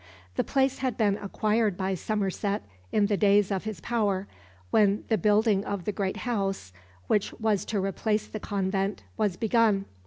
The 0.35 0.43
place 0.43 0.79
had 0.79 0.97
been 0.97 1.17
acquired 1.21 1.77
by 1.77 1.93
Somerset 1.93 2.63
in 2.91 3.05
the 3.05 3.17
days 3.17 3.51
of 3.51 3.65
his 3.65 3.79
power, 3.81 4.27
when 4.71 5.03
the 5.09 5.17
building 5.19 5.63
of 5.63 5.85
the 5.85 5.91
great 5.91 6.17
house, 6.25 6.73
which 7.05 7.31
was 7.33 7.65
to 7.65 7.79
replace 7.79 8.25
the 8.25 8.39
convent, 8.39 9.03
was 9.15 9.37
begun. 9.37 9.85